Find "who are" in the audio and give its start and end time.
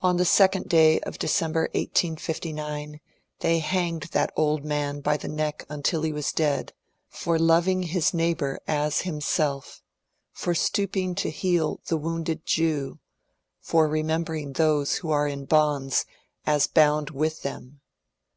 14.98-15.26